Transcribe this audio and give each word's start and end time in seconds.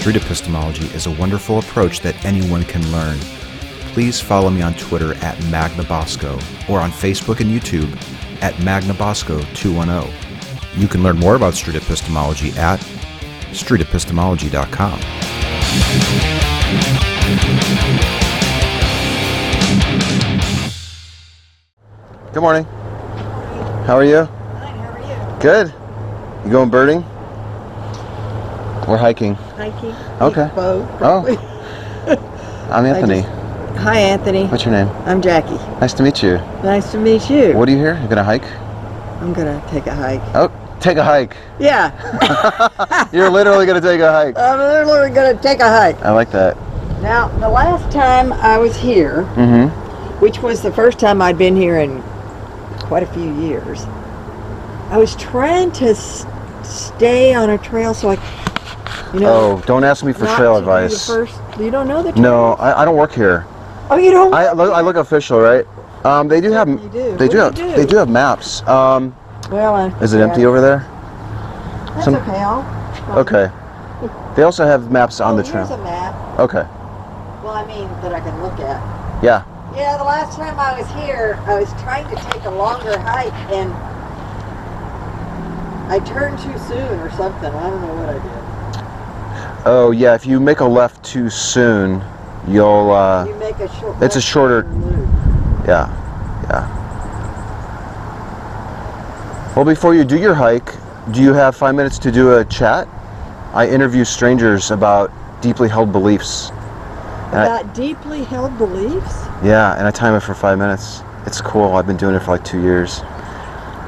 street 0.00 0.16
epistemology 0.16 0.86
is 0.94 1.06
a 1.06 1.10
wonderful 1.10 1.58
approach 1.58 2.00
that 2.00 2.24
anyone 2.24 2.64
can 2.64 2.80
learn. 2.90 3.18
Please 3.92 4.18
follow 4.18 4.48
me 4.48 4.62
on 4.62 4.72
Twitter 4.74 5.12
at 5.16 5.36
MagnaBosco 5.52 6.36
or 6.70 6.80
on 6.80 6.90
Facebook 6.90 7.40
and 7.40 7.50
YouTube 7.50 7.92
at 8.42 8.54
MagnaBosco210. 8.54 10.80
You 10.80 10.88
can 10.88 11.02
learn 11.02 11.18
more 11.18 11.34
about 11.34 11.52
street 11.52 11.76
epistemology 11.76 12.52
at 12.52 12.80
streetepistemology.com. 13.50 15.00
Good 22.32 22.40
morning. 22.40 22.64
How 23.84 23.96
are 23.96 24.04
you? 24.04 24.24
Fine, 24.24 24.78
how 24.78 24.92
are 24.92 25.34
you? 25.34 25.40
Good. 25.42 25.74
You 26.46 26.52
going 26.52 26.70
birding? 26.70 27.04
We're 28.88 28.96
hiking. 28.96 29.34
Hiking. 29.34 29.94
Okay. 30.20 30.50
Boat. 30.54 30.88
Oh. 31.00 32.66
I'm 32.70 32.84
Anthony. 32.86 33.20
Hi, 33.80 33.98
Anthony. 33.98 34.46
What's 34.46 34.64
your 34.64 34.72
name? 34.72 34.88
I'm 35.06 35.22
Jackie. 35.22 35.54
Nice 35.80 35.92
to 35.94 36.02
meet 36.02 36.22
you. 36.22 36.34
Nice 36.64 36.90
to 36.92 36.98
meet 36.98 37.30
you. 37.30 37.52
What 37.52 37.68
are 37.68 37.72
you 37.72 37.78
here? 37.78 37.96
You're 37.98 38.08
gonna 38.08 38.24
hike? 38.24 38.44
I'm 39.20 39.32
gonna 39.32 39.62
take 39.70 39.86
a 39.86 39.94
hike. 39.94 40.20
Oh, 40.34 40.50
take 40.80 40.96
a 40.96 41.04
hike. 41.04 41.36
Yeah, 41.58 43.08
You're 43.12 43.30
literally 43.30 43.66
gonna 43.66 43.80
take 43.80 44.00
a 44.00 44.10
hike. 44.10 44.36
I'm 44.36 44.58
literally 44.58 45.10
gonna 45.10 45.40
take 45.40 45.60
a 45.60 45.68
hike. 45.68 46.00
I 46.02 46.10
like 46.10 46.30
that. 46.32 46.56
Now, 47.02 47.28
the 47.38 47.48
last 47.48 47.92
time 47.92 48.32
I 48.32 48.58
was 48.58 48.76
here, 48.76 49.22
Mm-hmm. 49.36 50.20
which 50.20 50.40
was 50.40 50.62
the 50.62 50.72
first 50.72 50.98
time 50.98 51.22
I'd 51.22 51.38
been 51.38 51.54
here 51.56 51.78
in 51.78 52.02
quite 52.80 53.02
a 53.02 53.12
few 53.12 53.32
years, 53.40 53.84
I 54.90 54.96
was 54.98 55.14
trying 55.16 55.70
to 55.72 55.90
s- 55.90 56.26
stay 56.62 57.34
on 57.34 57.50
a 57.50 57.58
trail 57.58 57.94
so 57.94 58.10
I, 58.10 58.16
you 59.14 59.20
know, 59.20 59.58
Oh, 59.58 59.62
don't 59.66 59.84
ask 59.84 60.04
me 60.04 60.12
for 60.12 60.24
not 60.24 60.36
trail 60.36 60.54
to 60.54 60.60
be 60.60 60.66
the 60.66 60.72
advice. 60.72 61.06
First, 61.06 61.40
you 61.58 61.70
don't 61.70 61.88
know 61.88 62.02
the 62.02 62.12
trail. 62.12 62.22
No, 62.22 62.52
I, 62.54 62.82
I 62.82 62.84
don't 62.84 62.96
work 62.96 63.12
here. 63.12 63.46
Oh, 63.90 63.96
you 63.96 64.10
don't. 64.10 64.32
I 64.32 64.52
look, 64.52 64.72
I 64.72 64.80
look 64.80 64.96
official, 64.96 65.40
right? 65.40 65.66
Um, 66.04 66.28
they 66.28 66.40
do 66.40 66.50
have 66.52 66.68
You 66.68 66.76
do. 66.76 66.90
they 66.90 67.10
What 67.10 67.18
do 67.18 67.28
do 67.28 67.36
have 67.38 67.58
you 67.58 67.64
do? 67.64 67.72
they 67.76 67.86
do 67.86 67.96
have 67.96 68.08
maps. 68.08 68.62
Um, 68.68 69.14
well, 69.50 69.74
I, 69.74 69.88
is 70.00 70.14
it 70.14 70.18
yeah, 70.18 70.24
empty 70.28 70.46
over 70.46 70.60
there? 70.60 70.78
That's 71.94 72.04
some- 72.04 72.14
okay. 72.16 72.36
I'll. 72.40 72.80
Okay. 73.18 73.50
They 74.36 74.44
also 74.44 74.64
have 74.64 74.92
maps 74.92 75.20
on 75.20 75.34
oh, 75.34 75.36
the 75.38 75.42
here's 75.42 75.66
trail. 75.68 75.80
a 75.80 75.82
map. 75.82 76.38
Okay. 76.38 76.62
Well, 77.42 77.52
I 77.52 77.66
mean 77.66 77.88
that 78.02 78.12
I 78.14 78.20
can 78.20 78.40
look 78.42 78.54
at. 78.60 78.80
Yeah. 79.24 79.44
Yeah, 79.74 79.96
the 79.98 80.04
last 80.04 80.36
time 80.36 80.58
I 80.58 80.78
was 80.78 80.88
here, 81.04 81.38
I 81.46 81.58
was 81.58 81.68
trying 81.82 82.08
to 82.08 82.16
take 82.30 82.44
a 82.44 82.50
longer 82.50 82.98
hike 82.98 83.32
and 83.52 83.72
I 85.90 85.98
turned 86.06 86.38
too 86.38 86.56
soon 86.68 87.00
or 87.00 87.10
something. 87.12 87.52
I 87.52 87.70
don't 87.70 87.82
know 87.82 87.94
what 87.94 88.08
I 88.08 88.14
did. 88.14 88.39
Oh 89.66 89.90
yeah. 89.90 90.14
If 90.14 90.26
you 90.26 90.40
make 90.40 90.60
a 90.60 90.64
left 90.64 91.04
too 91.04 91.28
soon, 91.30 92.02
you'll. 92.48 92.90
Uh, 92.90 93.26
you 93.26 93.34
make 93.34 93.56
a 93.58 93.68
short. 93.80 94.02
it's 94.02 94.16
a 94.16 94.20
shorter- 94.20 94.62
Yeah, 95.66 95.88
yeah. 96.50 96.76
Well, 99.54 99.64
before 99.64 99.94
you 99.94 100.04
do 100.04 100.16
your 100.18 100.34
hike, 100.34 100.72
do 101.12 101.22
you 101.22 101.32
have 101.34 101.56
five 101.56 101.74
minutes 101.74 101.98
to 102.00 102.10
do 102.12 102.36
a 102.38 102.44
chat? 102.44 102.88
I 103.52 103.66
interview 103.68 104.04
strangers 104.04 104.70
about 104.70 105.10
deeply 105.42 105.68
held 105.68 105.90
beliefs. 105.92 106.50
And 107.32 107.40
I, 107.40 107.46
About 107.60 107.74
deeply 107.74 108.24
held 108.24 108.56
beliefs. 108.58 109.24
yeah, 109.42 109.76
and 109.76 109.86
I 109.86 109.90
time 109.90 110.14
it 110.14 110.20
for 110.20 110.34
five 110.34 110.58
minutes. 110.58 111.02
It's 111.26 111.40
cool. 111.40 111.74
I've 111.76 111.86
been 111.86 111.96
doing 111.96 112.14
it 112.14 112.20
for 112.22 112.30
like 112.32 112.44
two 112.44 112.60
years. 112.62 113.00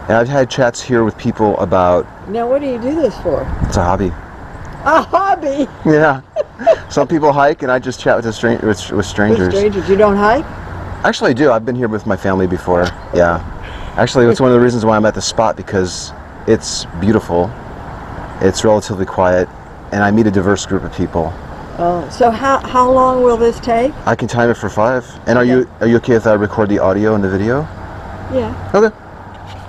And 0.08 0.12
I've 0.12 0.28
had 0.28 0.50
chats 0.50 0.82
here 0.82 1.04
with 1.04 1.16
people 1.16 1.56
about 1.58 2.06
Now, 2.28 2.48
what 2.48 2.60
do 2.60 2.66
you 2.66 2.78
do 2.80 2.94
this 3.00 3.16
for? 3.20 3.42
it's 3.62 3.76
a 3.76 3.84
hobby. 3.84 4.12
A 4.84 5.02
hobby. 5.02 5.66
Yeah. 5.84 6.20
Some 6.90 7.08
people 7.08 7.32
hike, 7.32 7.62
and 7.62 7.70
I 7.70 7.78
just 7.78 8.00
chat 8.00 8.16
with, 8.16 8.24
the 8.24 8.32
stran- 8.32 8.60
with, 8.66 8.90
with 8.90 9.06
strangers. 9.06 9.38
With 9.38 9.54
strangers. 9.54 9.54
strangers. 9.54 9.88
You 9.88 9.96
don't 9.96 10.16
hike? 10.16 10.44
Actually, 11.04 11.30
I 11.30 11.34
do. 11.34 11.50
I've 11.50 11.64
been 11.64 11.74
here 11.76 11.88
with 11.88 12.06
my 12.06 12.16
family 12.16 12.46
before. 12.46 12.84
Yeah. 13.14 13.40
Actually, 13.96 14.26
it's 14.26 14.40
one 14.40 14.50
of 14.50 14.54
the 14.54 14.60
reasons 14.60 14.84
why 14.84 14.96
I'm 14.96 15.04
at 15.04 15.14
the 15.14 15.22
spot 15.22 15.56
because 15.56 16.12
it's 16.46 16.86
beautiful, 17.00 17.50
it's 18.40 18.64
relatively 18.64 19.04
quiet, 19.04 19.48
and 19.92 20.02
I 20.02 20.10
meet 20.10 20.26
a 20.26 20.30
diverse 20.30 20.64
group 20.64 20.82
of 20.82 20.94
people. 20.94 21.32
Oh, 21.78 22.08
so 22.10 22.30
how 22.30 22.58
how 22.66 22.90
long 22.90 23.22
will 23.22 23.36
this 23.36 23.58
take? 23.60 23.92
I 24.06 24.14
can 24.14 24.28
time 24.28 24.48
it 24.50 24.56
for 24.56 24.68
five. 24.68 25.06
And 25.26 25.36
are 25.38 25.44
you 25.44 25.68
are 25.80 25.86
you 25.86 25.96
okay 25.96 26.14
if 26.14 26.26
I 26.26 26.34
record 26.34 26.68
the 26.68 26.78
audio 26.78 27.14
and 27.14 27.22
the 27.22 27.28
video? 27.30 27.62
Yeah, 28.32 28.70
Okay. 28.74 28.94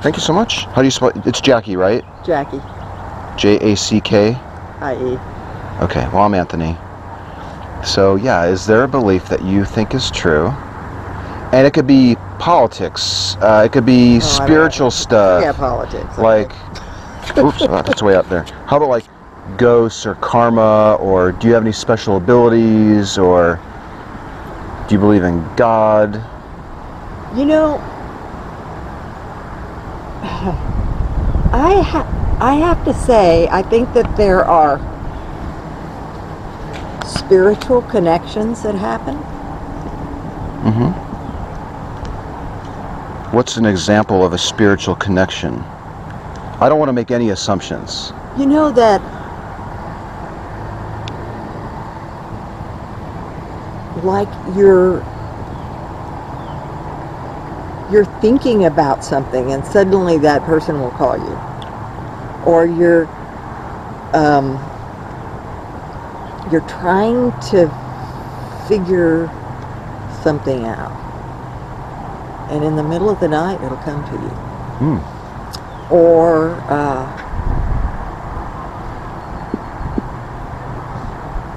Thank 0.01 0.15
you 0.15 0.21
so 0.21 0.33
much. 0.33 0.65
How 0.65 0.81
do 0.81 0.83
you 0.83 0.91
spell? 0.91 1.11
It's 1.25 1.41
Jackie, 1.41 1.75
right? 1.75 2.03
Jackie, 2.25 2.61
J 3.37 3.57
A 3.71 3.75
C 3.75 3.99
K. 3.99 4.37
i.e. 4.83 5.17
Okay. 5.83 6.07
Well, 6.13 6.23
I'm 6.23 6.33
Anthony. 6.33 6.77
So 7.85 8.15
yeah, 8.15 8.45
is 8.45 8.65
there 8.65 8.83
a 8.83 8.87
belief 8.87 9.27
that 9.29 9.43
you 9.43 9.65
think 9.65 9.93
is 9.93 10.09
true? 10.11 10.47
And 11.51 11.67
it 11.67 11.73
could 11.73 11.87
be 11.87 12.15
politics. 12.39 13.35
Uh, 13.41 13.63
it 13.65 13.71
could 13.71 13.85
be 13.85 14.17
Oh, 14.17 14.19
spiritual 14.19 14.91
stuff. 14.91 15.43
yeah, 15.43 15.51
politics. 15.51 16.17
like 16.17 16.51
oops 17.37 17.61
oh, 17.61 17.81
that's 17.81 18.01
way 18.03 18.15
up 18.15 18.27
there 18.27 18.43
how 18.67 18.75
about 18.77 18.89
like 18.89 19.05
ghosts 19.57 20.05
or 20.05 20.15
karma 20.15 20.95
or 20.99 21.31
do 21.31 21.47
you 21.47 21.53
have 21.53 21.63
any 21.63 21.71
special 21.71 22.17
abilities 22.17 23.17
or 23.17 23.59
do 24.87 24.95
you 24.95 24.99
believe 24.99 25.23
in 25.23 25.39
god 25.55 26.15
You 27.37 27.45
know, 27.45 27.77
I 31.53 31.81
ha- 31.81 32.07
I 32.43 32.55
have 32.55 32.83
to 32.83 32.93
say, 32.93 33.47
I 33.49 33.61
think 33.61 33.93
that 33.93 34.17
there 34.17 34.43
are 34.43 34.77
spiritual 37.05 37.83
connections 37.83 38.61
that 38.63 38.75
happen. 38.75 39.15
mm-hmm. 40.65 40.89
What's 43.33 43.55
an 43.55 43.65
example 43.65 44.25
of 44.25 44.33
a 44.33 44.37
spiritual 44.37 44.95
connection? 44.95 45.53
I 46.59 46.67
don't 46.67 46.79
want 46.79 46.89
to 46.89 46.93
make 46.93 47.11
any 47.11 47.29
assumptions. 47.29 48.11
You 48.37 48.45
know 48.45 48.71
that 48.71 48.99
like 54.03 54.27
you're 54.57 54.97
you're 57.89 58.19
thinking 58.19 58.65
about 58.65 59.01
something 59.01 59.53
and 59.53 59.65
suddenly 59.65 60.17
that 60.17 60.43
person 60.43 60.81
will 60.81 60.91
call 60.91 61.17
you 61.17 61.52
or 62.45 62.65
you're 62.65 63.07
um, 64.13 64.53
you're 66.51 66.67
trying 66.67 67.31
to 67.49 67.67
figure 68.67 69.27
something 70.23 70.65
out 70.65 70.99
and 72.51 72.63
in 72.63 72.75
the 72.75 72.83
middle 72.83 73.09
of 73.09 73.19
the 73.19 73.27
night 73.27 73.61
it'll 73.63 73.77
come 73.77 74.03
to 74.05 74.11
you 74.11 74.29
hmm. 74.79 75.93
or 75.93 76.51
uh, 76.69 77.23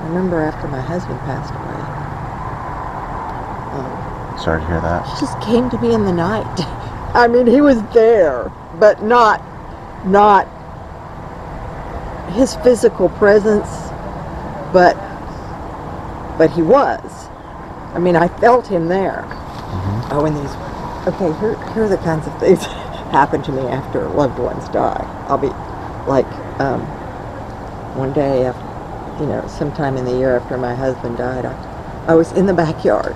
I 0.06 0.08
remember 0.08 0.40
after 0.40 0.68
my 0.68 0.80
husband 0.80 1.18
passed 1.20 1.50
away, 1.50 1.82
um, 3.74 4.38
sorry 4.38 4.60
to 4.60 4.66
hear 4.68 4.80
that 4.80 5.04
he 5.04 5.18
just 5.18 5.40
came 5.40 5.68
to 5.70 5.78
me 5.78 5.92
in 5.94 6.04
the 6.04 6.12
night. 6.12 6.46
I 7.14 7.26
mean, 7.26 7.48
he 7.48 7.60
was 7.60 7.82
there, 7.92 8.52
but 8.78 9.02
not, 9.02 9.42
not 10.06 10.46
his 12.36 12.54
physical 12.56 13.08
presence, 13.08 13.68
but, 14.72 14.94
but 16.36 16.50
he 16.50 16.62
was. 16.62 17.28
I 17.94 17.98
mean, 17.98 18.14
I 18.14 18.28
felt 18.28 18.66
him 18.66 18.88
there. 18.88 19.24
Oh, 20.10 20.24
and 20.26 20.36
these. 20.36 20.54
Okay, 21.06 21.32
here, 21.40 21.56
here 21.72 21.84
are 21.84 21.88
the 21.88 21.96
kinds 21.98 22.26
of 22.26 22.38
things 22.38 22.60
that 22.60 23.10
happen 23.10 23.42
to 23.42 23.52
me 23.52 23.62
after 23.62 24.06
loved 24.08 24.38
ones 24.38 24.68
die. 24.68 25.04
I'll 25.28 25.38
be 25.38 25.48
like, 26.08 26.26
um, 26.60 26.80
one 27.96 28.12
day, 28.12 28.44
after, 28.44 29.22
you 29.22 29.28
know, 29.28 29.46
sometime 29.48 29.96
in 29.96 30.04
the 30.04 30.16
year 30.16 30.36
after 30.36 30.58
my 30.58 30.74
husband 30.74 31.16
died, 31.16 31.46
I, 31.46 31.54
I 32.08 32.14
was 32.14 32.32
in 32.32 32.46
the 32.46 32.52
backyard. 32.52 33.14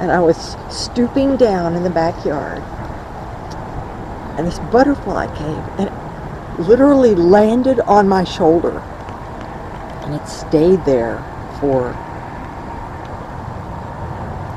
And 0.00 0.10
I 0.10 0.20
was 0.20 0.56
stooping 0.70 1.36
down 1.36 1.76
in 1.76 1.82
the 1.82 1.90
backyard. 1.90 2.62
And 4.36 4.46
this 4.46 4.58
butterfly 4.72 5.26
came 5.36 5.62
and 5.78 5.88
it 5.88 5.99
literally 6.60 7.14
landed 7.14 7.80
on 7.80 8.08
my 8.08 8.24
shoulder. 8.24 8.78
And 10.04 10.14
it 10.14 10.26
stayed 10.26 10.84
there 10.84 11.18
for 11.60 11.92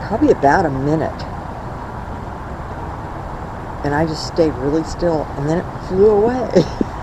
probably 0.07 0.31
about 0.31 0.65
a 0.65 0.69
minute. 0.69 1.23
And 3.83 3.93
I 3.93 4.05
just 4.05 4.27
stayed 4.27 4.53
really 4.53 4.83
still, 4.83 5.23
and 5.37 5.49
then 5.49 5.57
it 5.57 5.87
flew 5.87 6.09
away. 6.09 6.49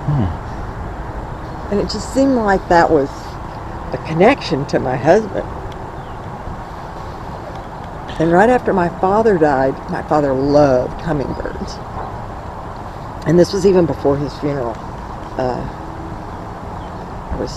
Hmm. 0.01 1.73
And 1.73 1.81
it 1.81 1.91
just 1.91 2.13
seemed 2.15 2.35
like 2.35 2.67
that 2.69 2.91
was 2.91 3.09
a 3.93 4.03
connection 4.07 4.67
to 4.67 4.79
my 4.79 4.97
husband. 4.97 5.47
And 8.21 8.33
right 8.33 8.51
after 8.51 8.73
my 8.73 8.89
father 9.01 9.39
died, 9.39 9.73
my 9.91 10.03
father 10.03 10.33
loved 10.33 11.01
hummingbirds. 11.01 11.75
And 13.27 13.39
this 13.39 13.53
was 13.53 13.65
even 13.67 13.87
before 13.87 14.17
his 14.17 14.37
funeral. 14.41 14.75
Uh, 15.41 15.57
was 17.41 17.51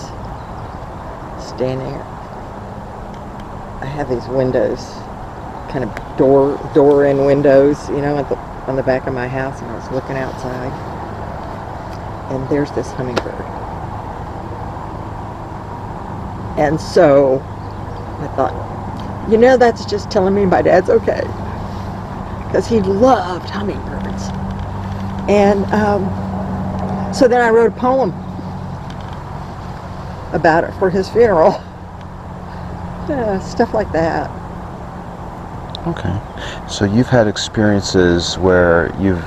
standing. 1.46 1.92
I 3.82 3.84
have 3.84 4.08
these 4.08 4.26
windows, 4.28 4.80
kind 5.70 5.84
of 5.84 6.16
door 6.16 6.58
door 6.74 7.04
in 7.04 7.26
windows, 7.26 7.76
you 7.90 8.00
know, 8.00 8.16
at 8.16 8.26
the 8.30 8.36
on 8.68 8.76
the 8.76 8.82
back 8.82 9.06
of 9.06 9.12
my 9.12 9.28
house, 9.28 9.60
and 9.60 9.70
I 9.70 9.74
was 9.74 9.90
looking 9.90 10.16
outside, 10.16 10.72
and 12.32 12.48
there's 12.48 12.70
this 12.72 12.90
hummingbird. 12.92 13.34
And 16.56 16.80
so 16.80 17.40
I 18.20 18.28
thought, 18.34 19.28
you 19.30 19.36
know, 19.36 19.58
that's 19.58 19.84
just 19.84 20.10
telling 20.10 20.34
me 20.34 20.46
my 20.46 20.62
dad's 20.62 20.88
okay. 20.88 21.20
Because 22.46 22.66
he 22.66 22.80
loved 22.80 23.50
hummingbirds. 23.50 24.22
And 25.28 25.66
um, 25.66 26.23
so 27.14 27.28
then 27.28 27.40
I 27.40 27.50
wrote 27.50 27.72
a 27.72 27.80
poem 27.80 28.10
about 30.32 30.64
it 30.64 30.72
for 30.78 30.90
his 30.90 31.08
funeral. 31.08 31.62
Yeah, 33.06 33.38
stuff 33.40 33.74
like 33.74 33.92
that. 33.92 34.30
Okay. 35.86 36.18
So 36.70 36.86
you've 36.86 37.08
had 37.08 37.28
experiences 37.28 38.38
where 38.38 38.90
you've 38.98 39.22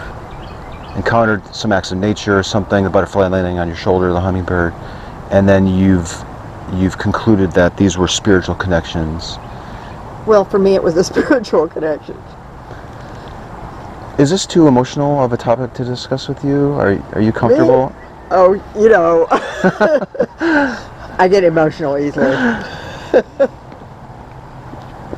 encountered 0.97 1.45
some 1.53 1.71
acts 1.71 1.91
of 1.91 1.99
nature, 1.99 2.39
or 2.39 2.41
something, 2.41 2.83
the 2.83 2.89
butterfly 2.89 3.27
landing 3.27 3.59
on 3.59 3.67
your 3.67 3.77
shoulder, 3.77 4.11
the 4.11 4.19
hummingbird, 4.19 4.73
and 5.29 5.47
then 5.47 5.67
you've 5.67 6.11
you've 6.73 6.97
concluded 6.97 7.51
that 7.51 7.77
these 7.77 7.97
were 7.97 8.07
spiritual 8.07 8.55
connections. 8.55 9.37
Well, 10.25 10.43
for 10.43 10.57
me, 10.57 10.73
it 10.73 10.83
was 10.83 10.97
a 10.97 11.03
spiritual 11.11 11.67
connection. 11.67 12.19
Is 14.19 14.31
this 14.31 14.47
too 14.47 14.67
emotional 14.67 15.23
of 15.23 15.31
a 15.31 15.37
topic 15.37 15.75
to 15.75 15.85
discuss 15.85 16.27
with 16.27 16.43
you? 16.43 16.71
Are, 16.73 16.97
are 17.13 17.21
you 17.21 17.31
comfortable? 17.31 17.89
Me? 17.89 17.95
Oh, 18.31 18.53
you 18.75 18.89
know, 18.89 19.27
I 21.19 21.27
get 21.29 21.43
emotional 21.43 21.99
easily. 21.99 22.35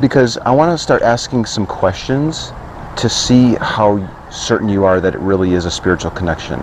because 0.02 0.38
I 0.40 0.52
want 0.52 0.78
to 0.78 0.78
start 0.78 1.02
asking 1.02 1.46
some 1.46 1.66
questions 1.66 2.52
to 2.98 3.08
see 3.08 3.56
how 3.62 4.06
certain 4.30 4.68
you 4.68 4.84
are 4.84 5.00
that 5.00 5.16
it 5.16 5.20
really 5.22 5.54
is 5.54 5.64
a 5.64 5.72
spiritual 5.72 6.12
connection, 6.12 6.60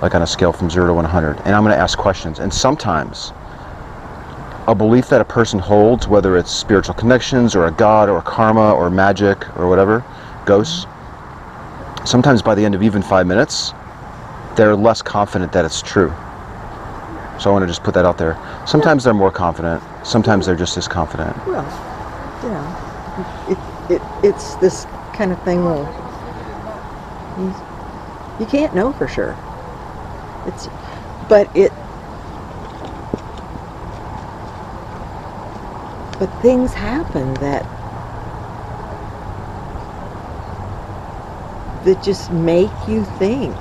like 0.00 0.14
on 0.14 0.22
a 0.22 0.26
scale 0.26 0.54
from 0.54 0.70
0 0.70 0.86
to 0.86 0.94
100. 0.94 1.36
And 1.40 1.54
I'm 1.54 1.62
going 1.62 1.76
to 1.76 1.80
ask 1.80 1.98
questions. 1.98 2.38
And 2.38 2.50
sometimes 2.52 3.34
a 4.66 4.74
belief 4.74 5.10
that 5.10 5.20
a 5.20 5.26
person 5.26 5.58
holds, 5.58 6.08
whether 6.08 6.38
it's 6.38 6.50
spiritual 6.50 6.94
connections 6.94 7.54
or 7.54 7.66
a 7.66 7.70
god 7.70 8.08
or 8.08 8.22
karma 8.22 8.72
or 8.72 8.88
magic 8.88 9.46
or 9.58 9.68
whatever, 9.68 10.02
ghosts, 10.46 10.86
sometimes 12.08 12.40
by 12.40 12.54
the 12.54 12.64
end 12.64 12.74
of 12.74 12.82
even 12.82 13.02
five 13.02 13.26
minutes, 13.26 13.74
they're 14.56 14.74
less 14.74 15.02
confident 15.02 15.52
that 15.52 15.64
it's 15.64 15.82
true. 15.82 16.08
So 17.38 17.50
I 17.50 17.52
want 17.52 17.62
to 17.62 17.66
just 17.66 17.84
put 17.84 17.94
that 17.94 18.06
out 18.06 18.16
there. 18.16 18.36
Sometimes 18.66 19.04
they're 19.04 19.14
more 19.14 19.30
confident, 19.30 19.82
sometimes 20.04 20.46
they're 20.46 20.56
just 20.56 20.76
as 20.78 20.88
confident. 20.88 21.36
Well, 21.46 21.64
you 22.42 22.48
know, 22.48 23.90
it, 23.90 23.94
it, 23.96 24.02
it's 24.24 24.54
this 24.56 24.86
kind 25.12 25.32
of 25.32 25.42
thing 25.42 25.64
where 25.64 25.84
you, 27.38 27.54
you 28.40 28.46
can't 28.46 28.74
know 28.74 28.92
for 28.92 29.06
sure. 29.06 29.36
It's, 30.46 30.66
but 31.28 31.54
it, 31.54 31.70
but 36.18 36.26
things 36.40 36.72
happen 36.72 37.34
that 37.34 37.77
that 41.84 42.02
just 42.02 42.30
make 42.30 42.88
you 42.88 43.04
think 43.04 43.56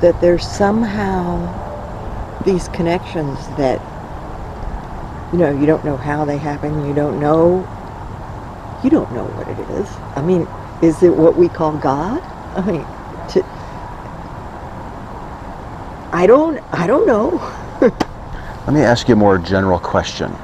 that 0.00 0.20
there's 0.20 0.44
somehow 0.46 1.38
these 2.44 2.68
connections 2.68 3.48
that 3.56 3.80
you 5.32 5.38
know 5.38 5.50
you 5.52 5.66
don't 5.66 5.84
know 5.84 5.96
how 5.96 6.24
they 6.24 6.38
happen 6.38 6.86
you 6.86 6.94
don't 6.94 7.18
know 7.20 7.68
you 8.82 8.90
don't 8.90 9.12
know 9.12 9.24
what 9.24 9.48
it 9.48 9.58
is. 9.70 9.88
I 10.16 10.22
mean 10.22 10.48
is 10.82 11.02
it 11.02 11.14
what 11.14 11.36
we 11.36 11.48
call 11.48 11.72
god? 11.78 12.22
I 12.56 12.62
mean 12.62 12.86
to 13.28 13.44
i 16.12 16.26
don't 16.26 16.60
i 16.72 16.86
don't 16.86 17.06
know. 17.06 17.30
Let 18.66 18.74
me 18.74 18.80
ask 18.82 19.08
you 19.08 19.14
a 19.14 19.18
more 19.18 19.38
general 19.38 19.78
question 19.78 20.36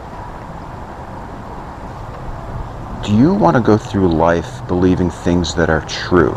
do 3.06 3.14
you 3.14 3.32
want 3.32 3.56
to 3.56 3.62
go 3.62 3.78
through 3.78 4.08
life 4.08 4.66
believing 4.66 5.10
things 5.10 5.54
that 5.54 5.70
are 5.70 5.82
true? 5.82 6.32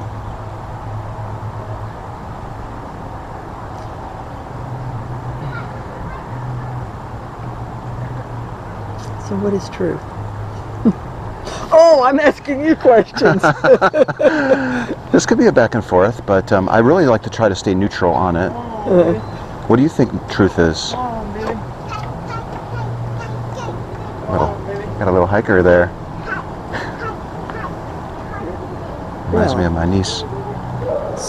So, 9.28 9.36
what 9.38 9.52
is 9.56 9.68
truth? 9.70 10.00
oh, 11.74 12.04
I'm 12.06 12.20
asking 12.20 12.64
you 12.64 12.76
questions. 12.76 13.42
this 15.12 15.26
could 15.26 15.40
be 15.40 15.48
a 15.48 15.52
back 15.52 15.74
and 15.74 15.84
forth, 15.84 16.24
but 16.28 16.52
um, 16.52 16.70
I 16.70 16.78
really 16.78 17.08
like 17.08 17.24
to 17.24 17.32
try 17.32 17.50
to 17.50 17.56
stay 17.56 17.74
neutral 17.74 18.14
on 18.14 18.36
it. 18.36 18.52
Uh, 18.52 19.16
what 19.66 19.78
do 19.78 19.82
you 19.82 19.90
think 19.90 20.12
truth 20.30 20.60
is? 20.60 20.92
Little, 24.30 24.56
got 25.00 25.08
a 25.08 25.12
little 25.12 25.26
hiker 25.26 25.64
there. 25.64 25.99
Reminds 29.32 29.56
me 29.56 29.64
of 29.66 29.74
my 29.74 29.86
niece. 29.86 30.24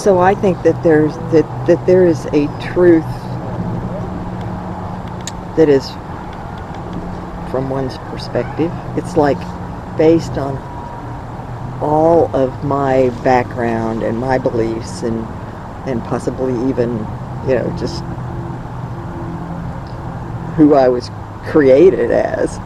So 0.03 0.21
I 0.21 0.35
think 0.35 0.63
that 0.63 0.83
there's 0.83 1.15
that 1.33 1.67
that 1.67 1.85
there 1.87 2.07
is 2.07 2.25
a 2.27 2.47
truth 2.61 3.05
that 5.57 5.69
is 5.69 5.87
from 7.51 7.69
one's 7.69 7.99
perspective. 8.11 8.73
It's 8.97 9.17
like 9.17 9.39
based 9.99 10.39
on 10.39 10.57
all 11.83 12.35
of 12.35 12.65
my 12.65 13.11
background 13.25 14.03
and 14.03 14.17
my 14.19 14.39
beliefs 14.39 15.03
and 15.03 15.27
and 15.87 16.03
possibly 16.05 16.53
even, 16.69 16.99
you 17.49 17.55
know, 17.57 17.77
just 17.79 18.03
who 20.57 20.75
I 20.75 20.89
was 20.89 21.11
created 21.45 22.11
as. 22.11 22.59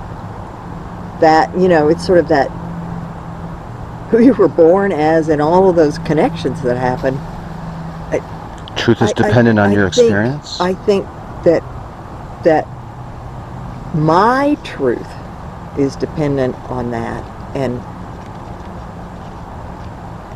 That, 1.21 1.57
you 1.59 1.69
know, 1.69 1.89
it's 1.89 2.05
sort 2.05 2.19
of 2.19 2.29
that 2.29 2.51
who 4.15 4.23
you 4.23 4.33
were 4.35 4.47
born 4.47 4.93
as 4.93 5.29
and 5.29 5.43
all 5.43 5.69
of 5.69 5.75
those 5.75 5.99
connections 5.99 6.63
that 6.63 6.77
happen. 6.77 7.19
Truth 8.77 9.03
is 9.03 9.11
I, 9.11 9.13
dependent 9.15 9.59
I, 9.59 9.65
on 9.65 9.71
I 9.71 9.75
your 9.75 9.91
think, 9.91 10.07
experience. 10.07 10.61
I 10.61 10.75
think 10.75 11.05
that 11.45 11.63
that 12.45 12.65
my 13.97 14.57
truth 14.63 15.09
is 15.79 15.97
dependent 15.97 16.55
on 16.71 16.93
that 16.93 17.25
and 17.57 17.81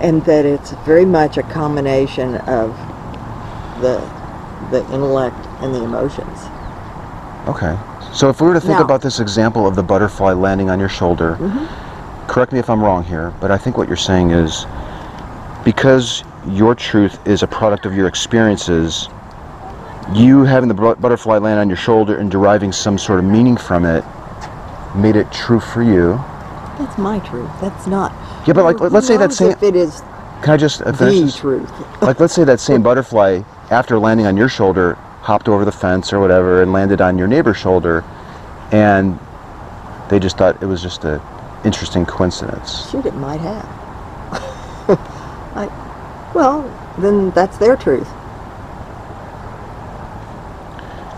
and 0.03 0.25
that 0.25 0.45
it's 0.45 0.73
very 0.85 1.05
much 1.05 1.37
a 1.37 1.43
combination 1.45 2.37
of 2.37 2.71
the 3.81 3.99
the 4.73 4.81
intellect 4.93 5.37
and 5.61 5.73
the 5.73 5.85
emotions. 5.85 6.39
Okay. 7.47 7.79
So 8.13 8.29
if 8.29 8.41
we 8.41 8.49
were 8.49 8.55
to 8.55 8.61
think 8.61 8.79
now, 8.79 8.85
about 8.85 9.03
this 9.03 9.21
example 9.21 9.69
of 9.69 9.77
the 9.77 9.83
butterfly 9.85 10.33
landing 10.33 10.69
on 10.69 10.81
your 10.81 10.89
shoulder, 10.89 11.37
mm-hmm 11.39 11.78
correct 12.39 12.53
me 12.53 12.61
if 12.61 12.71
I'm 12.71 12.81
wrong 12.81 13.03
here, 13.03 13.35
but 13.41 13.51
I 13.51 13.59
think 13.59 13.77
what 13.77 13.89
you're 13.89 13.97
saying 13.97 14.31
is 14.31 14.65
because 15.65 16.23
your 16.47 16.73
truth 16.77 17.19
is 17.27 17.43
a 17.43 17.49
product 17.49 17.85
of 17.85 17.97
your 17.97 18.07
experiences, 18.07 19.09
you 20.15 20.45
having 20.45 20.69
the 20.69 20.95
butterfly 21.01 21.39
land 21.39 21.59
on 21.59 21.69
your 21.69 21.77
shoulder 21.77 22.17
and 22.17 22.31
deriving 22.31 22.71
some 22.71 22.97
sort 22.97 23.19
of 23.19 23.25
meaning 23.25 23.57
from 23.57 23.85
it 23.85 24.05
made 24.95 25.17
it 25.17 25.33
true 25.33 25.59
for 25.59 25.83
you. 25.83 26.13
That's 26.79 26.97
my 26.97 27.19
truth. 27.19 27.51
That's 27.61 27.89
not. 27.89 28.13
Yeah, 28.47 28.53
but 28.55 28.63
like, 28.63 28.79
let's 28.79 29.09
say 29.09 29.17
that 29.17 29.33
same. 29.33 29.51
If 29.51 29.63
it 29.65 29.75
is. 29.75 30.01
Can 30.45 30.51
I 30.51 30.57
just 30.57 30.81
uh, 30.83 30.93
finish 30.93 31.17
the 31.17 31.25
this? 31.25 31.37
truth? 31.39 32.01
like, 32.03 32.21
let's 32.21 32.35
say 32.35 32.45
that 32.45 32.61
same 32.61 32.85
butterfly, 32.85 33.43
after 33.73 33.99
landing 33.99 34.27
on 34.27 34.37
your 34.37 34.49
shoulder, 34.49 34.95
hopped 35.23 35.49
over 35.49 35.65
the 35.65 35.73
fence 35.73 36.13
or 36.13 36.21
whatever 36.21 36.63
and 36.63 36.73
landed 36.73 37.01
on 37.01 37.19
your 37.19 37.27
neighbor's 37.27 37.57
shoulder, 37.57 38.05
and 38.71 39.19
they 40.09 40.21
just 40.21 40.39
thought 40.39 40.63
it 40.63 40.67
was 40.67 40.81
just 40.81 41.03
a 41.03 41.21
interesting 41.65 42.07
coincidence. 42.07 42.91
Shoot, 42.91 43.07
it 43.07 43.15
might 43.15 43.41
have. 43.41 43.65
I, 45.55 46.31
well, 46.35 46.63
then 46.99 47.31
that's 47.31 47.59
their 47.59 47.77
truth. 47.77 48.09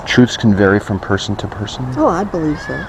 Truths 0.07 0.37
can 0.37 0.55
vary 0.55 0.81
from 0.81 0.99
person 0.99 1.37
to 1.37 1.47
person? 1.47 1.85
Oh, 1.97 2.09
I 2.09 2.25
believe 2.25 2.61
so. 2.61 2.87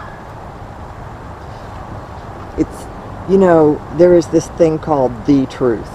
It's, 2.58 3.32
you 3.32 3.38
know, 3.38 3.80
there 3.98 4.16
is 4.16 4.28
this 4.28 4.48
thing 4.50 4.80
called 4.80 5.12
the 5.26 5.46
truth. 5.46 5.90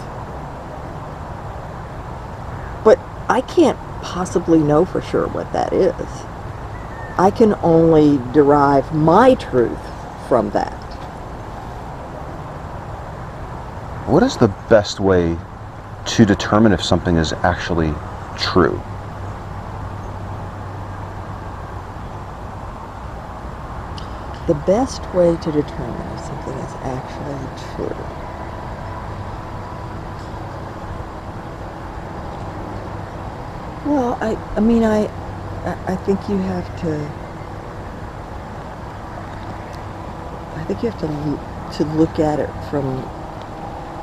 But 2.84 2.98
I 3.28 3.40
can't 3.40 3.78
possibly 4.02 4.60
know 4.60 4.84
for 4.84 5.02
sure 5.02 5.26
what 5.28 5.52
that 5.52 5.72
is. 5.72 5.94
I 7.18 7.32
can 7.34 7.54
only 7.62 8.20
derive 8.32 8.94
my 8.94 9.34
truth 9.34 9.78
from 10.28 10.50
that. 10.50 10.75
What 14.06 14.22
is 14.22 14.36
the 14.36 14.48
best 14.68 15.00
way 15.00 15.36
to 16.06 16.24
determine 16.26 16.72
if 16.72 16.82
something 16.82 17.16
is 17.16 17.32
actually 17.42 17.92
true? 18.36 18.80
the 24.46 24.54
best 24.54 25.12
way 25.12 25.36
to 25.36 25.52
determine 25.52 26.06
if 26.12 26.20
something 26.20 26.54
is 26.58 26.76
actually 26.82 27.50
true. 27.74 28.06
Well, 33.84 34.18
I, 34.20 34.38
I 34.56 34.60
mean, 34.60 34.84
I, 34.84 35.08
I 35.86 35.96
think 35.96 36.28
you 36.28 36.38
have 36.38 36.74
to. 36.76 37.12
I 40.56 40.64
think 40.64 40.82
you 40.82 40.90
have 40.90 40.98
to 41.00 41.40
to 41.72 41.84
look 41.84 42.18
at 42.18 42.38
it 42.40 42.50
from 42.70 43.10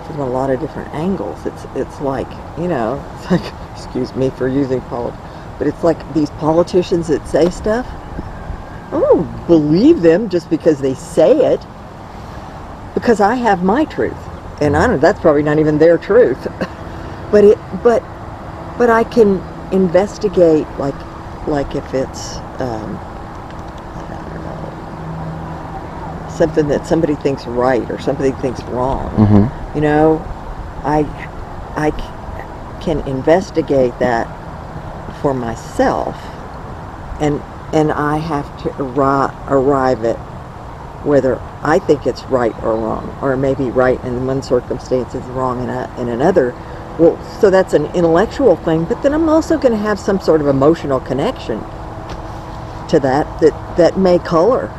from 0.05 0.19
a 0.19 0.29
lot 0.29 0.49
of 0.49 0.59
different 0.59 0.93
angles. 0.93 1.45
It's 1.45 1.65
it's 1.75 2.01
like 2.01 2.29
you 2.59 2.67
know, 2.67 3.03
it's 3.19 3.31
like 3.31 3.53
excuse 3.73 4.15
me 4.15 4.29
for 4.31 4.47
using 4.47 4.81
polit, 4.81 5.15
but 5.57 5.67
it's 5.67 5.83
like 5.83 6.13
these 6.13 6.29
politicians 6.31 7.07
that 7.07 7.27
say 7.27 7.49
stuff. 7.49 7.87
I 8.93 8.99
don't 8.99 9.47
believe 9.47 10.01
them 10.01 10.29
just 10.29 10.49
because 10.49 10.79
they 10.79 10.93
say 10.93 11.53
it. 11.53 11.65
Because 12.93 13.19
I 13.21 13.35
have 13.35 13.63
my 13.63 13.85
truth, 13.85 14.15
and 14.61 14.77
I 14.77 14.87
don't. 14.87 14.99
That's 14.99 15.19
probably 15.19 15.43
not 15.43 15.59
even 15.59 15.79
their 15.79 15.97
truth. 15.97 16.47
but 17.31 17.43
it, 17.43 17.57
but, 17.83 18.03
but 18.77 18.91
I 18.91 19.03
can 19.03 19.41
investigate 19.73 20.67
like, 20.77 20.95
like 21.47 21.75
if 21.75 21.93
it's, 21.95 22.37
um, 22.61 22.97
I 23.95 24.05
don't 24.09 24.43
know, 24.43 26.22
something 26.33 26.67
that 26.69 26.85
somebody 26.87 27.15
thinks 27.15 27.45
right 27.45 27.89
or 27.91 27.99
somebody 27.99 28.31
thinks 28.31 28.63
wrong. 28.65 29.09
Mm-hmm. 29.15 29.75
You 29.75 29.81
know, 29.81 30.17
I, 30.83 30.99
I 31.75 31.91
c- 31.91 32.85
can 32.85 33.07
investigate 33.07 33.97
that 33.99 34.27
for 35.21 35.33
myself, 35.33 36.15
and 37.21 37.41
and 37.73 37.91
I 37.91 38.17
have 38.17 38.45
to 38.63 38.69
arri- 38.69 39.33
arrive 39.49 40.05
at 40.05 40.17
whether 41.05 41.39
I 41.63 41.79
think 41.79 42.05
it's 42.05 42.23
right 42.25 42.53
or 42.63 42.75
wrong, 42.75 43.17
or 43.21 43.35
maybe 43.37 43.65
right 43.71 44.03
in 44.03 44.27
one 44.27 44.43
circumstance 44.43 45.15
is 45.15 45.23
wrong 45.25 45.63
in 45.63 45.69
a, 45.69 45.93
in 45.99 46.09
another. 46.09 46.53
Well, 46.99 47.17
so 47.41 47.49
that's 47.49 47.73
an 47.73 47.87
intellectual 47.95 48.55
thing, 48.57 48.85
but 48.85 49.01
then 49.03 49.13
I'm 49.13 49.27
also 49.29 49.57
going 49.57 49.71
to 49.73 49.79
have 49.79 49.99
some 49.99 50.19
sort 50.19 50.41
of 50.41 50.47
emotional 50.47 50.99
connection 50.99 51.59
to 52.89 52.99
that 52.99 53.25
that 53.41 53.77
that 53.77 53.97
may 53.97 54.19
color 54.19 54.71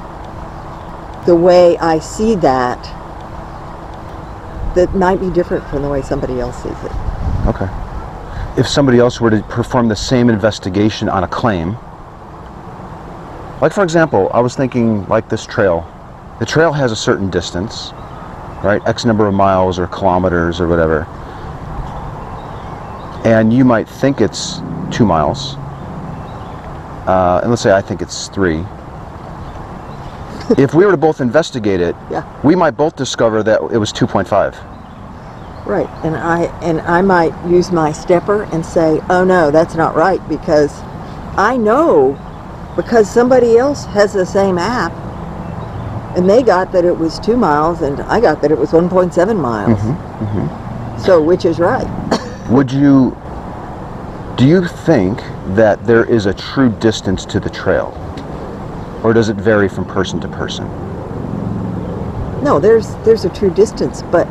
the 1.27 1.35
way 1.35 1.79
I 1.79 1.99
see 1.99 2.35
that 2.37 2.83
that 4.75 4.95
might 4.95 5.21
be 5.21 5.31
different 5.31 5.67
from 5.69 5.83
the 5.83 5.89
way 5.89 6.03
somebody 6.03 6.41
else 6.41 6.57
sees 6.63 6.73
it. 6.73 6.93
Okay. 7.47 7.69
If 8.59 8.69
somebody 8.69 8.99
else 8.99 9.21
were 9.21 9.31
to 9.31 9.43
perform 9.43 9.89
the 9.89 9.97
same 9.97 10.29
investigation 10.29 11.09
on 11.09 11.25
a 11.25 11.29
claim, 11.29 11.77
like 13.61 13.73
for 13.73 13.83
example, 13.83 14.31
I 14.35 14.41
was 14.41 14.55
thinking 14.57 15.07
like 15.09 15.29
this 15.29 15.47
trail. 15.47 15.91
The 16.41 16.47
trail 16.47 16.73
has 16.73 16.93
a 16.93 16.97
certain 16.97 17.31
distance, 17.31 17.93
right? 18.63 18.83
X 18.87 19.05
number 19.05 19.27
of 19.27 19.35
miles 19.35 19.79
or 19.79 19.87
kilometers 19.87 20.61
or 20.61 20.69
whatever. 20.69 21.07
And 23.25 23.53
you 23.53 23.65
might 23.65 23.89
think 23.89 24.21
it's 24.21 24.61
two 24.91 25.07
miles. 25.07 25.55
Uh, 27.07 27.41
and 27.43 27.51
let's 27.51 27.63
say 27.63 27.73
I 27.73 27.81
think 27.81 28.03
it's 28.03 28.29
three. 28.29 28.65
if 30.59 30.75
we 30.75 30.85
were 30.85 30.91
to 30.91 30.97
both 30.97 31.21
investigate 31.21 31.81
it, 31.81 31.97
Yeah. 32.11 32.25
we 32.43 32.55
might 32.55 32.77
both 32.77 32.97
discover 32.97 33.43
that 33.43 33.61
it 33.73 33.79
was 33.79 33.93
2.5. 33.93 34.55
Right, 35.67 35.89
and 36.05 36.15
I 36.15 36.43
and 36.61 36.83
I 36.83 37.01
might 37.01 37.33
use 37.47 37.73
my 37.73 37.91
stepper 37.91 38.43
and 38.53 38.67
say, 38.67 39.01
"Oh 39.09 39.25
no, 39.25 39.51
that's 39.51 39.75
not 39.75 39.97
right," 39.97 40.21
because 40.29 40.71
I 41.39 41.57
know 41.57 42.19
because 42.77 43.11
somebody 43.11 43.57
else 43.57 43.87
has 43.87 44.13
the 44.13 44.27
same 44.27 44.59
app, 44.59 44.93
and 46.19 46.29
they 46.29 46.43
got 46.43 46.71
that 46.73 46.85
it 46.85 46.99
was 46.99 47.19
two 47.19 47.39
miles, 47.39 47.81
and 47.81 47.99
I 48.03 48.21
got 48.21 48.43
that 48.43 48.51
it 48.51 48.59
was 48.59 48.73
1.7 48.73 49.41
miles. 49.41 49.81
Mm-hmm, 49.81 50.25
mm-hmm. 50.25 50.99
So 51.03 51.23
which 51.23 51.47
is 51.47 51.59
right? 51.59 51.89
Would 52.51 52.71
you 52.71 53.17
do 54.37 54.47
you 54.47 54.67
think 54.67 55.23
that 55.55 55.87
there 55.87 56.05
is 56.05 56.27
a 56.27 56.35
true 56.35 56.69
distance 56.79 57.25
to 57.27 57.41
the 57.41 57.49
trail? 57.49 58.04
Or 59.05 59.13
does 59.13 59.29
it 59.29 59.37
vary 59.37 59.69
from 59.69 59.85
person 59.85 60.19
to 60.21 60.29
person? 60.29 60.67
no, 62.45 62.61
there's 62.61 62.95
there's 63.07 63.25
a 63.25 63.31
true 63.31 63.51
distance, 63.51 64.03
but 64.03 64.27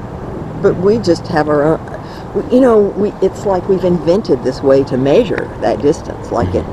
but 0.61 0.75
we 0.77 0.99
just 0.99 1.25
have 1.27 1.49
our 1.49 1.63
own. 1.63 2.51
You 2.51 2.61
know, 2.61 2.79
we 2.79 3.09
it's 3.25 3.45
like 3.45 3.67
we've 3.67 3.83
invented 3.83 4.43
this 4.43 4.61
way 4.61 4.83
to 4.85 4.97
measure 4.97 5.45
that 5.61 5.81
distance, 5.81 6.31
like 6.31 6.53
in 6.53 6.63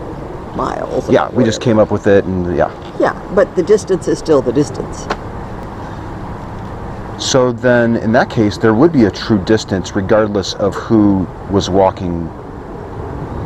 miles. 0.54 1.08
Yeah, 1.10 1.30
we 1.30 1.44
just 1.44 1.60
came 1.62 1.78
up 1.78 1.90
with 1.90 2.06
it 2.06 2.24
and 2.26 2.56
yeah. 2.56 2.70
Yeah, 3.00 3.14
but 3.34 3.54
the 3.56 3.62
distance 3.62 4.06
is 4.06 4.18
still 4.18 4.42
the 4.42 4.52
distance. 4.52 5.06
So 7.18 7.52
then 7.52 7.96
in 7.96 8.12
that 8.12 8.28
case 8.30 8.58
there 8.58 8.74
would 8.74 8.92
be 8.92 9.04
a 9.04 9.10
true 9.10 9.42
distance 9.44 9.94
regardless 9.96 10.54
of 10.54 10.74
who 10.74 11.26
was 11.50 11.70
walking 11.70 12.26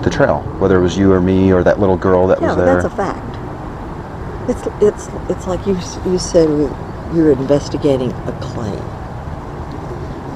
the 0.03 0.11
trail, 0.11 0.43
whether 0.59 0.77
it 0.79 0.83
was 0.83 0.99
you 0.99 1.13
or 1.13 1.21
me 1.21 1.53
or 1.53 1.63
that 1.63 1.79
little 1.81 1.97
girl 1.97 2.27
that 2.27 2.41
Yeah, 2.41 2.49
was 2.49 2.57
there. 2.57 2.67
that's 2.67 2.85
a 2.87 2.91
fact. 2.91 3.34
It's 4.49 4.63
it's 4.83 5.09
it's 5.31 5.47
like 5.47 5.67
you 5.67 5.75
you 6.11 6.19
said 6.19 6.49
you're 7.15 7.33
investigating 7.33 8.13
a 8.13 8.39
claim. 8.41 8.83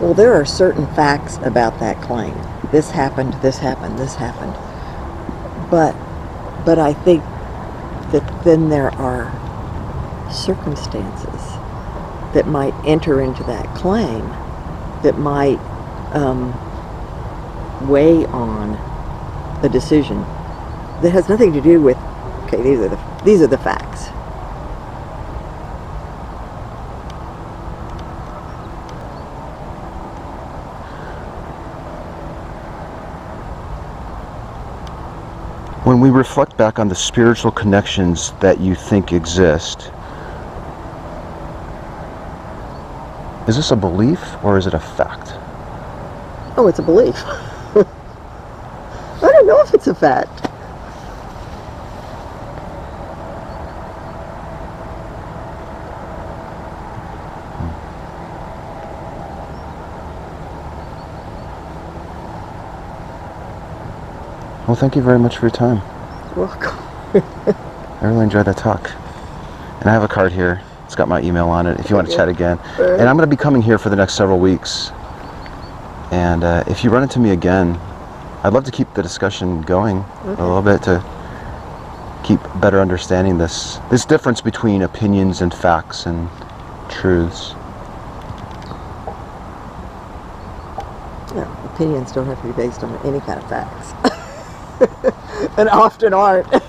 Well, 0.00 0.14
there 0.14 0.32
are 0.32 0.44
certain 0.44 0.86
facts 0.94 1.38
about 1.42 1.78
that 1.80 2.00
claim. 2.02 2.34
This 2.70 2.90
happened. 2.90 3.34
This 3.42 3.58
happened. 3.58 3.98
This 3.98 4.14
happened. 4.14 4.54
But 5.70 5.92
but 6.64 6.78
I 6.78 6.94
think 6.94 7.22
that 8.12 8.44
then 8.44 8.68
there 8.70 8.94
are 8.94 9.32
circumstances 10.32 11.42
that 12.34 12.46
might 12.46 12.74
enter 12.86 13.20
into 13.20 13.42
that 13.44 13.66
claim 13.74 14.20
that 15.02 15.18
might 15.18 15.58
um, 16.14 16.52
weigh 17.88 18.24
on 18.26 18.72
the 19.62 19.68
decision 19.68 20.18
that 21.02 21.10
has 21.10 21.28
nothing 21.28 21.52
to 21.52 21.60
do 21.60 21.80
with 21.80 21.96
okay 22.44 22.62
these 22.62 22.78
are 22.80 22.88
the 22.88 22.98
these 23.24 23.40
are 23.40 23.46
the 23.46 23.58
facts 23.58 23.87
When 35.98 36.12
we 36.12 36.16
reflect 36.16 36.56
back 36.56 36.78
on 36.78 36.88
the 36.88 36.94
spiritual 36.94 37.50
connections 37.50 38.30
that 38.38 38.60
you 38.60 38.76
think 38.76 39.12
exist, 39.12 39.90
is 43.48 43.56
this 43.56 43.72
a 43.72 43.76
belief 43.76 44.20
or 44.44 44.56
is 44.56 44.68
it 44.68 44.74
a 44.74 44.78
fact? 44.78 45.32
oh 46.56 46.68
it's 46.68 46.78
a 46.78 46.82
belief 46.82 47.16
i 47.26 47.84
don't 49.22 49.46
know 49.48 49.60
if 49.60 49.74
it's 49.74 49.88
a 49.88 49.94
fact 49.94 50.47
thank 64.78 64.96
you 64.96 65.02
very 65.02 65.18
much 65.18 65.36
for 65.36 65.46
your 65.46 65.50
time. 65.50 65.80
welcome 66.36 66.76
I 68.00 68.06
really 68.06 68.24
enjoyed 68.24 68.46
that 68.46 68.56
talk. 68.56 68.90
And 69.80 69.88
I 69.88 69.92
have 69.92 70.02
a 70.04 70.08
card 70.08 70.30
here. 70.32 70.62
It's 70.84 70.94
got 70.94 71.08
my 71.08 71.20
email 71.20 71.48
on 71.48 71.66
it 71.66 71.80
if 71.80 71.90
you 71.90 71.96
want 71.96 72.08
to 72.08 72.14
chat 72.14 72.28
again. 72.28 72.58
Alright. 72.78 73.00
And 73.00 73.08
I'm 73.08 73.16
going 73.16 73.28
to 73.28 73.36
be 73.36 73.40
coming 73.40 73.60
here 73.60 73.76
for 73.78 73.88
the 73.88 73.96
next 73.96 74.14
several 74.14 74.38
weeks. 74.38 74.90
And 76.12 76.44
uh, 76.44 76.62
if 76.68 76.84
you 76.84 76.90
run 76.90 77.02
into 77.02 77.18
me 77.18 77.30
again, 77.30 77.76
I'd 78.44 78.52
love 78.52 78.64
to 78.64 78.70
keep 78.70 78.92
the 78.94 79.02
discussion 79.02 79.62
going 79.62 79.98
Okay. 80.24 80.40
a 80.40 80.46
little 80.46 80.62
bit 80.62 80.82
to 80.84 81.02
keep 82.24 82.40
better 82.60 82.80
understanding 82.80 83.38
this 83.38 83.78
this 83.90 84.04
difference 84.04 84.40
between 84.40 84.82
opinions 84.82 85.40
and 85.40 85.52
facts 85.52 86.06
and 86.06 86.28
truths. 86.88 87.54
yeah, 91.34 91.64
opinions 91.74 92.12
don't 92.12 92.26
have 92.26 92.40
to 92.42 92.46
be 92.46 92.52
based 92.52 92.82
on 92.82 92.94
any 93.06 93.20
kind 93.20 93.38
of 93.42 93.48
facts 93.48 93.92
and 95.58 95.68
often 95.68 96.14
aren't 96.14 96.46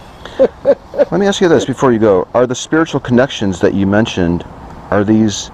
Let 0.93 1.19
me 1.19 1.25
ask 1.27 1.41
you 1.41 1.47
this 1.47 1.65
before 1.65 1.91
you 1.91 1.99
go. 1.99 2.27
Are 2.33 2.47
the 2.47 2.55
spiritual 2.55 2.99
connections 2.99 3.59
that 3.61 3.73
you 3.73 3.85
mentioned 3.87 4.43
are 4.91 5.03
these 5.03 5.51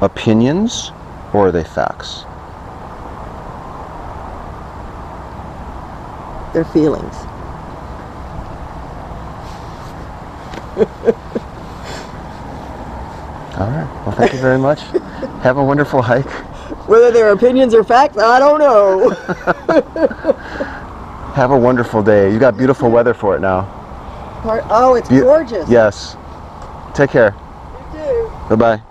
opinions 0.00 0.92
or 1.32 1.48
are 1.48 1.52
they 1.52 1.64
facts? 1.64 2.24
they're 6.52 6.64
feelings 6.64 7.16
All 13.56 13.70
right. 13.70 13.88
Well, 14.04 14.10
thank 14.16 14.32
you 14.32 14.40
very 14.40 14.58
much. 14.58 14.80
Have 15.42 15.58
a 15.58 15.64
wonderful 15.64 16.02
hike. 16.02 16.28
whether 16.88 17.10
they're 17.10 17.32
opinions 17.32 17.74
or 17.74 17.84
facts 17.84 18.18
i 18.18 18.38
don't 18.38 18.58
know 18.58 19.10
Have 21.34 21.50
a 21.50 21.58
wonderful 21.58 22.00
day. 22.00 22.32
You 22.32 22.38
got 22.38 22.56
beautiful 22.56 22.88
weather 22.88 23.12
for 23.12 23.34
it 23.34 23.40
now. 23.40 23.68
Oh 24.70 24.94
it's 24.94 25.08
Be- 25.08 25.18
gorgeous 25.18 25.68
Yes. 25.68 26.16
Take 26.94 27.10
care. 27.10 27.34
You 27.92 28.30
Bye 28.50 28.54
bye. 28.54 28.82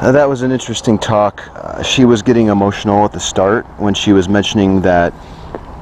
Uh, 0.00 0.10
that 0.10 0.26
was 0.26 0.40
an 0.40 0.50
interesting 0.50 0.98
talk. 0.98 1.46
Uh, 1.54 1.82
she 1.82 2.06
was 2.06 2.22
getting 2.22 2.46
emotional 2.46 3.04
at 3.04 3.12
the 3.12 3.20
start 3.20 3.66
when 3.78 3.92
she 3.92 4.14
was 4.14 4.26
mentioning 4.26 4.80
that 4.80 5.12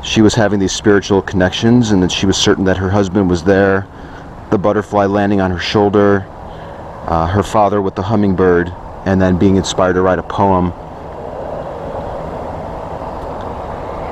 she 0.02 0.20
was 0.20 0.34
having 0.34 0.58
these 0.58 0.72
spiritual 0.72 1.22
connections 1.22 1.92
and 1.92 2.02
that 2.02 2.10
she 2.10 2.26
was 2.26 2.36
certain 2.36 2.64
that 2.64 2.76
her 2.76 2.90
husband 2.90 3.30
was 3.30 3.44
there, 3.44 3.86
the 4.50 4.58
butterfly 4.58 5.06
landing 5.06 5.40
on 5.40 5.52
her 5.52 5.60
shoulder, 5.60 6.26
uh, 7.06 7.28
her 7.28 7.44
father 7.44 7.80
with 7.80 7.94
the 7.94 8.02
hummingbird, 8.02 8.68
and 9.06 9.22
then 9.22 9.38
being 9.38 9.54
inspired 9.54 9.92
to 9.92 10.02
write 10.02 10.18
a 10.18 10.24
poem. 10.24 10.72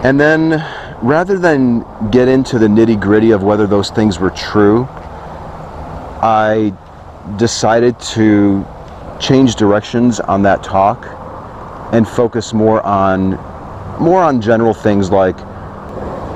And 0.05 0.21
then, 0.21 0.65
rather 1.03 1.39
than 1.39 1.85
get 2.11 2.29
into 2.29 2.59
the 2.59 2.69
nitty 2.69 3.01
gritty 3.01 3.33
of 3.33 3.43
whether 3.43 3.67
those 3.67 3.91
things 3.91 4.21
were 4.21 4.31
true, 4.31 4.87
I 6.23 6.73
decided 7.37 7.99
to 8.15 8.65
change 9.21 9.57
directions 9.57 10.21
on 10.21 10.43
that 10.43 10.63
talk 10.63 11.05
and 11.93 12.07
focus 12.07 12.53
more 12.53 12.85
on 12.87 13.33
more 14.01 14.23
on 14.23 14.41
general 14.41 14.73
things 14.73 15.11
like 15.11 15.37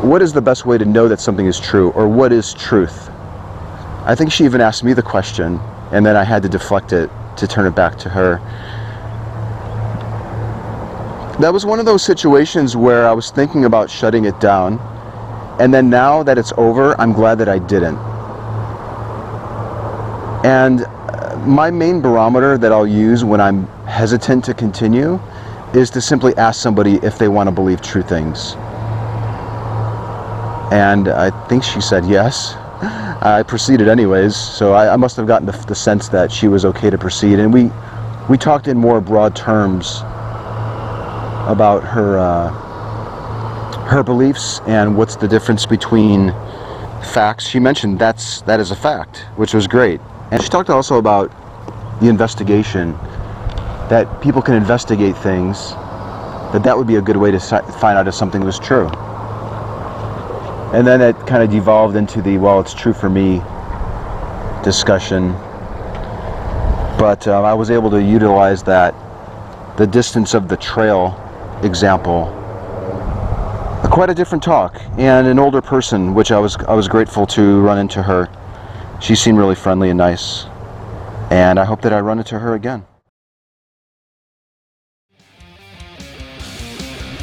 what 0.02 0.20
is 0.20 0.32
the 0.32 0.40
best 0.40 0.66
way 0.66 0.76
to 0.76 0.84
know 0.84 1.06
that 1.06 1.20
something 1.20 1.46
is 1.46 1.60
true 1.60 1.90
or 1.90 2.08
what 2.08 2.32
is 2.32 2.54
truth? 2.54 3.08
I 4.04 4.16
think 4.16 4.32
she 4.32 4.44
even 4.44 4.60
asked 4.60 4.82
me 4.82 4.92
the 4.94 5.02
question 5.02 5.60
and 5.92 6.04
then 6.04 6.16
i 6.16 6.24
had 6.24 6.42
to 6.42 6.48
deflect 6.48 6.92
it 6.92 7.08
to 7.36 7.46
turn 7.46 7.66
it 7.66 7.74
back 7.76 7.96
to 7.98 8.08
her 8.08 8.40
that 11.42 11.52
was 11.52 11.66
one 11.66 11.78
of 11.78 11.84
those 11.84 12.02
situations 12.02 12.76
where 12.76 13.06
i 13.06 13.12
was 13.12 13.30
thinking 13.30 13.64
about 13.64 13.90
shutting 13.90 14.24
it 14.24 14.38
down 14.40 14.78
and 15.60 15.74
then 15.74 15.90
now 15.90 16.22
that 16.22 16.38
it's 16.38 16.52
over 16.56 16.98
i'm 17.00 17.12
glad 17.12 17.36
that 17.36 17.48
i 17.48 17.58
didn't 17.58 17.98
and 20.44 20.80
uh, 20.82 21.36
my 21.46 21.70
main 21.70 22.00
barometer 22.00 22.58
that 22.58 22.72
I'll 22.72 22.86
use 22.86 23.24
when 23.24 23.40
I'm 23.40 23.66
hesitant 23.86 24.44
to 24.46 24.54
continue 24.54 25.20
is 25.72 25.88
to 25.90 26.00
simply 26.00 26.36
ask 26.36 26.60
somebody 26.60 26.96
if 26.96 27.16
they 27.16 27.28
want 27.28 27.46
to 27.46 27.52
believe 27.52 27.80
true 27.80 28.02
things. 28.02 28.54
And 30.72 31.08
I 31.08 31.30
think 31.46 31.62
she 31.62 31.80
said 31.80 32.04
yes. 32.06 32.54
I 33.22 33.44
proceeded 33.46 33.86
anyways, 33.86 34.34
so 34.34 34.72
I, 34.72 34.92
I 34.92 34.96
must 34.96 35.16
have 35.16 35.28
gotten 35.28 35.46
the, 35.46 35.52
the, 35.66 35.76
sense 35.76 36.08
that 36.08 36.32
she 36.32 36.48
was 36.48 36.64
okay 36.64 36.90
to 36.90 36.98
proceed. 36.98 37.38
And 37.38 37.52
we, 37.52 37.70
we 38.28 38.36
talked 38.36 38.66
in 38.66 38.76
more 38.76 39.00
broad 39.00 39.36
terms 39.36 40.02
about 41.46 41.82
her, 41.84 42.18
uh, 42.18 42.50
her 43.86 44.02
beliefs 44.02 44.60
and 44.66 44.96
what's 44.96 45.16
the 45.16 45.28
difference 45.28 45.66
between 45.66 46.30
facts. 47.12 47.46
She 47.46 47.58
mentioned 47.58 47.98
that's 47.98 48.42
that 48.42 48.60
is 48.60 48.70
a 48.70 48.76
fact, 48.76 49.26
which 49.36 49.54
was 49.54 49.66
great. 49.66 50.00
And 50.30 50.42
she 50.42 50.48
talked 50.48 50.70
also 50.70 50.98
about 50.98 51.30
the 52.00 52.08
investigation, 52.08 52.92
that 53.90 54.20
people 54.22 54.40
can 54.40 54.54
investigate 54.54 55.16
things, 55.18 55.70
that 56.52 56.62
that 56.64 56.76
would 56.76 56.86
be 56.86 56.96
a 56.96 57.02
good 57.02 57.16
way 57.16 57.30
to 57.30 57.38
find 57.38 57.98
out 57.98 58.08
if 58.08 58.14
something 58.14 58.42
was 58.42 58.58
true. 58.58 58.88
And 60.72 60.86
then 60.86 61.02
it 61.02 61.14
kind 61.26 61.42
of 61.42 61.50
devolved 61.50 61.96
into 61.96 62.22
the, 62.22 62.38
well, 62.38 62.60
it's 62.60 62.72
true 62.72 62.94
for 62.94 63.10
me 63.10 63.42
discussion. 64.64 65.32
But 66.98 67.26
uh, 67.26 67.42
I 67.42 67.52
was 67.52 67.70
able 67.70 67.90
to 67.90 68.02
utilize 68.02 68.62
that, 68.62 68.94
the 69.76 69.86
distance 69.86 70.34
of 70.34 70.48
the 70.48 70.56
trail 70.56 71.18
example 71.64 72.38
quite 73.90 74.08
a 74.08 74.14
different 74.14 74.42
talk 74.42 74.80
and 74.96 75.26
an 75.26 75.38
older 75.38 75.60
person 75.60 76.14
which 76.14 76.32
I 76.32 76.38
was 76.38 76.56
I 76.56 76.74
was 76.74 76.88
grateful 76.88 77.26
to 77.26 77.60
run 77.60 77.78
into 77.78 78.02
her 78.02 78.28
she 79.02 79.16
seemed 79.16 79.36
really 79.36 79.56
friendly 79.56 79.90
and 79.90 79.98
nice. 79.98 80.44
And 81.30 81.58
I 81.58 81.64
hope 81.64 81.80
that 81.82 81.92
I 81.92 81.98
run 81.98 82.18
into 82.18 82.38
her 82.38 82.54
again. 82.54 82.84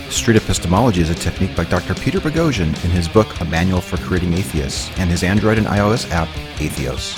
Street 0.09 0.35
epistemology 0.35 1.01
is 1.01 1.09
a 1.09 1.15
technique 1.15 1.55
by 1.55 1.63
Dr. 1.63 1.95
Peter 1.95 2.19
Boghossian 2.19 2.67
in 2.83 2.91
his 2.91 3.07
book 3.07 3.39
A 3.39 3.45
Manual 3.45 3.79
for 3.79 3.95
Creating 3.97 4.33
Atheists 4.33 4.89
and 4.99 5.09
his 5.09 5.23
Android 5.23 5.57
and 5.57 5.67
iOS 5.67 6.11
app, 6.11 6.27
Atheos. 6.57 7.17